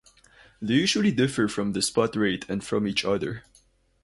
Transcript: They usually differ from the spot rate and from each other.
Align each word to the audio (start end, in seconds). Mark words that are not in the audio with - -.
They 0.59 0.73
usually 0.73 1.11
differ 1.11 1.47
from 1.47 1.73
the 1.73 1.81
spot 1.83 2.15
rate 2.15 2.45
and 2.49 2.63
from 2.63 2.87
each 2.87 3.05
other. 3.05 3.43